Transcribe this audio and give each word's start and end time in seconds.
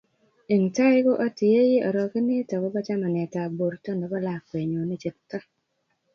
Eng' 0.53 0.71
tai 0.75 0.97
ko 1.05 1.13
ati 1.25 1.45
yei 1.53 1.83
orokenet 1.87 2.49
akobo 2.55 2.79
chamanetab 2.87 3.49
borto 3.59 3.91
nebo 3.95 4.17
lakwenyu 4.25 4.81
ne 4.85 4.95
chepto 5.03 5.37